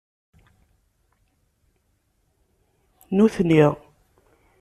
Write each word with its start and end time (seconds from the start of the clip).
Nutni 3.15 3.67